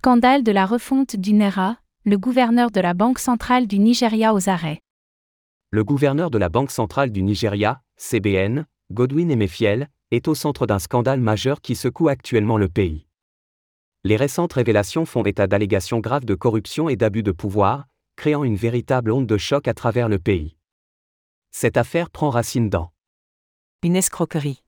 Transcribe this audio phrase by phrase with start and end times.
[0.00, 4.48] Scandale de la refonte du NERA, le gouverneur de la Banque centrale du Nigeria aux
[4.48, 4.80] arrêts.
[5.72, 10.78] Le gouverneur de la Banque centrale du Nigeria, CBN, Godwin Emefiel, est au centre d'un
[10.78, 13.08] scandale majeur qui secoue actuellement le pays.
[14.04, 18.54] Les récentes révélations font état d'allégations graves de corruption et d'abus de pouvoir, créant une
[18.54, 20.56] véritable onde de choc à travers le pays.
[21.50, 22.92] Cette affaire prend racine dans
[23.82, 24.62] une escroquerie.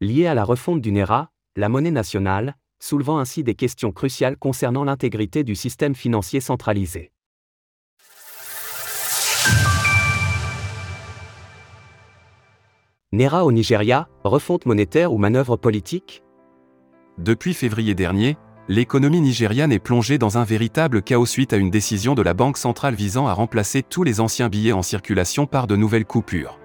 [0.00, 4.84] Liée à la refonte du NERA, la monnaie nationale, soulevant ainsi des questions cruciales concernant
[4.84, 7.12] l'intégrité du système financier centralisé.
[13.12, 16.22] NERA au Nigeria, refonte monétaire ou manœuvre politique?
[17.18, 18.36] Depuis février dernier,
[18.68, 22.56] l'économie nigériane est plongée dans un véritable chaos suite à une décision de la Banque
[22.56, 26.60] centrale visant à remplacer tous les anciens billets en circulation par de nouvelles coupures.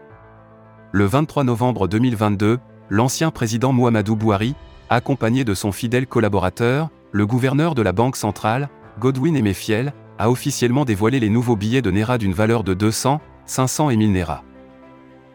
[0.91, 2.59] Le 23 novembre 2022,
[2.91, 4.53] l'ancien président Muhammadu Buhari,
[4.89, 10.85] accompagné de son fidèle collaborateur, le gouverneur de la Banque centrale, Godwin Emefiel, a officiellement
[10.85, 14.43] dévoilé les nouveaux billets de Nera d'une valeur de 200, 500 et 1000 Nera.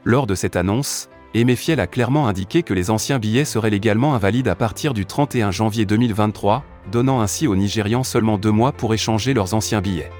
[0.04, 4.48] Lors de cette annonce, Emefiel a clairement indiqué que les anciens billets seraient légalement invalides
[4.48, 9.34] à partir du 31 janvier 2023, donnant ainsi aux Nigérians seulement deux mois pour échanger
[9.34, 10.10] leurs anciens billets.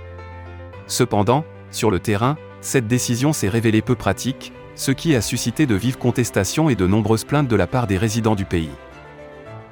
[0.86, 5.74] Cependant, sur le terrain, cette décision s'est révélée peu pratique, ce qui a suscité de
[5.74, 8.70] vives contestations et de nombreuses plaintes de la part des résidents du pays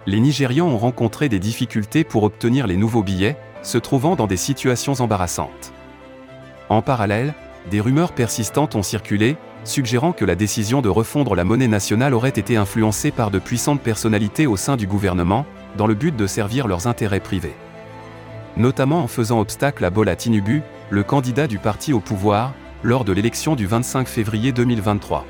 [0.06, 4.36] les Nigérians ont rencontré des difficultés pour obtenir les nouveaux billets, se trouvant dans des
[4.36, 5.72] situations embarrassantes.
[6.68, 7.34] En parallèle,
[7.70, 12.28] des rumeurs persistantes ont circulé, suggérant que la décision de refondre la monnaie nationale aurait
[12.30, 15.44] été influencée par de puissantes personnalités au sein du gouvernement,
[15.76, 17.54] dans le but de servir leurs intérêts privés.
[18.56, 23.12] Notamment en faisant obstacle à Bola Tinubu, le candidat du parti au pouvoir, lors de
[23.12, 25.26] l'élection du 25 février 2023.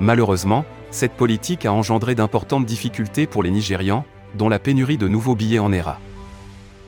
[0.00, 4.04] Malheureusement, cette politique a engendré d'importantes difficultés pour les Nigérians,
[4.36, 5.98] dont la pénurie de nouveaux billets en ERA.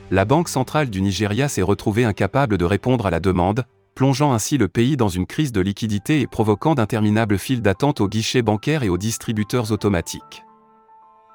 [0.09, 4.57] La Banque centrale du Nigeria s'est retrouvée incapable de répondre à la demande, plongeant ainsi
[4.57, 8.83] le pays dans une crise de liquidité et provoquant d'interminables files d'attente aux guichets bancaires
[8.83, 10.43] et aux distributeurs automatiques.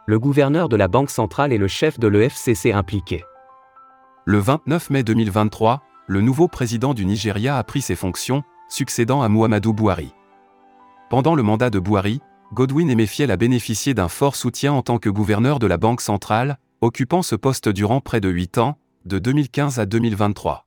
[0.06, 3.24] Le gouverneur de la Banque centrale et le chef de l'EFCC impliqués.
[4.24, 9.28] Le 29 mai 2023, le nouveau président du Nigeria a pris ses fonctions, succédant à
[9.28, 10.12] Muhammadu Buhari.
[11.10, 12.20] Pendant le mandat de Buhari,
[12.52, 16.58] Godwin Emefiel a bénéficié d'un fort soutien en tant que gouverneur de la Banque centrale,
[16.80, 20.66] occupant ce poste durant près de 8 ans, de 2015 à 2023.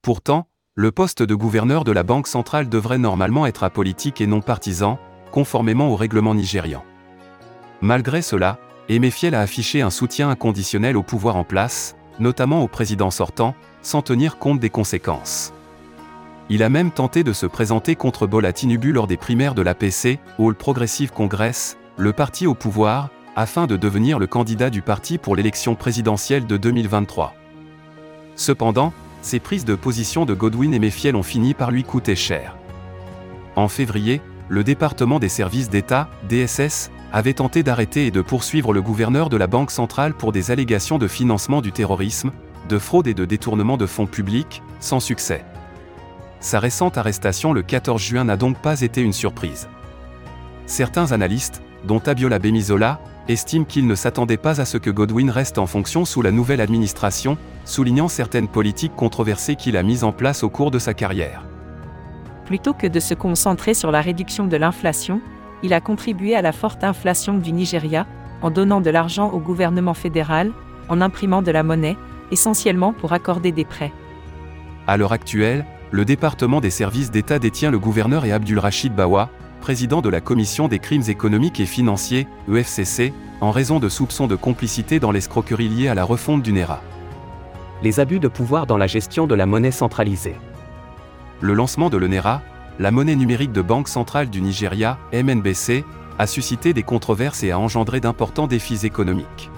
[0.00, 4.40] Pourtant, le poste de gouverneur de la Banque centrale devrait normalement être apolitique et non
[4.40, 4.98] partisan,
[5.32, 6.84] conformément au règlement nigérian.
[7.80, 8.58] Malgré cela,
[8.88, 14.02] Emefiel a affiché un soutien inconditionnel au pouvoir en place, notamment au président sortant, sans
[14.02, 15.52] tenir compte des conséquences.
[16.48, 20.20] Il a même tenté de se présenter contre Bola Tinubu lors des primaires de l'APC,
[20.38, 25.34] All Progressive Congress, le parti au pouvoir, afin de devenir le candidat du parti pour
[25.34, 27.34] l'élection présidentielle de 2023.
[28.36, 28.92] Cependant,
[29.22, 32.56] ces prises de position de Godwin et Méfiel ont fini par lui coûter cher.
[33.56, 38.82] En février, le département des services d'État, DSS, avait tenté d'arrêter et de poursuivre le
[38.82, 42.30] gouverneur de la Banque centrale pour des allégations de financement du terrorisme,
[42.68, 45.44] de fraude et de détournement de fonds publics, sans succès.
[46.46, 49.68] Sa récente arrestation le 14 juin n'a donc pas été une surprise.
[50.66, 55.58] Certains analystes, dont Abiola Bemizola, estiment qu'il ne s'attendait pas à ce que Godwin reste
[55.58, 60.44] en fonction sous la nouvelle administration, soulignant certaines politiques controversées qu'il a mises en place
[60.44, 61.42] au cours de sa carrière.
[62.44, 65.20] Plutôt que de se concentrer sur la réduction de l'inflation,
[65.64, 68.06] il a contribué à la forte inflation du Nigeria,
[68.40, 70.52] en donnant de l'argent au gouvernement fédéral,
[70.88, 71.96] en imprimant de la monnaie,
[72.30, 73.92] essentiellement pour accorder des prêts.
[74.86, 79.30] À l'heure actuelle, le département des services d'État détient le gouverneur et Abdul Rachid Bawa,
[79.60, 84.36] président de la Commission des crimes économiques et financiers, EFCC, en raison de soupçons de
[84.36, 86.80] complicité dans l'escroquerie liée à la refonte du NERA.
[87.82, 90.36] Les abus de pouvoir dans la gestion de la monnaie centralisée.
[91.40, 92.42] Le lancement de l'ENERA,
[92.78, 95.84] la monnaie numérique de Banque centrale du Nigeria, MNBC,
[96.18, 99.50] a suscité des controverses et a engendré d'importants défis économiques.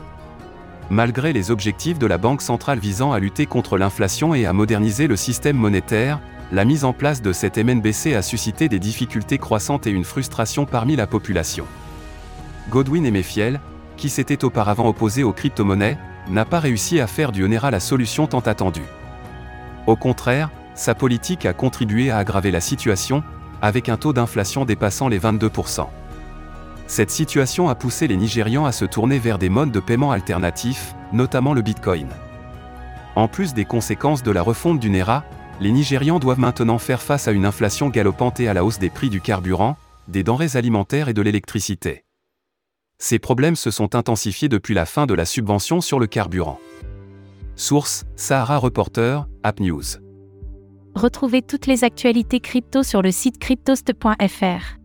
[0.91, 5.07] Malgré les objectifs de la Banque centrale visant à lutter contre l'inflation et à moderniser
[5.07, 6.19] le système monétaire,
[6.51, 10.65] la mise en place de cette MNBC a suscité des difficultés croissantes et une frustration
[10.65, 11.67] parmi la population.
[12.71, 13.61] Godwin Emefiel,
[13.99, 15.99] qui s'était auparavant opposé aux crypto-monnaies,
[16.31, 18.87] n'a pas réussi à faire du Onera la solution tant attendue.
[19.87, 23.23] Au contraire, sa politique a contribué à aggraver la situation,
[23.61, 25.87] avec un taux d'inflation dépassant les 22%.
[26.89, 30.95] Cette situation a poussé les Nigérians à se tourner vers des modes de paiement alternatifs,
[31.13, 32.09] notamment le Bitcoin.
[33.15, 35.23] En plus des conséquences de la refonte du NERA,
[35.61, 38.89] les Nigérians doivent maintenant faire face à une inflation galopante et à la hausse des
[38.89, 39.77] prix du carburant,
[40.09, 42.05] des denrées alimentaires et de l'électricité.
[42.99, 46.59] Ces problèmes se sont intensifiés depuis la fin de la subvention sur le carburant.
[47.55, 49.83] Source Sahara Reporter, App News.
[50.95, 54.79] Retrouvez toutes les actualités crypto sur le site cryptost.fr.